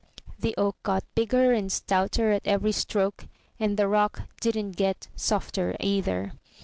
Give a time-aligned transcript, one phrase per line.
[0.39, 3.25] The oak got bigger and stouter at every stroke,
[3.59, 6.31] and the rock didn't get softer either.